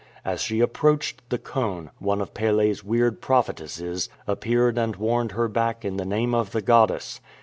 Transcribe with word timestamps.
As 0.25 0.41
she 0.41 0.61
approached 0.61 1.21
the 1.29 1.37
cone, 1.37 1.91
one 1.99 2.21
of 2.21 2.33
Pele's 2.33 2.83
weird 2.83 3.21
prophetesses 3.21 4.09
appeared 4.25 4.75
and 4.75 4.95
warned 4.95 5.33
her 5.33 5.47
back 5.47 5.85
in 5.85 5.97
the 5.97 6.05
name 6.05 6.33
of 6.33 6.53
the 6.53 6.61
goddess. 6.63 7.21